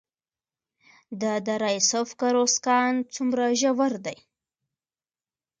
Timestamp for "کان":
2.65-2.93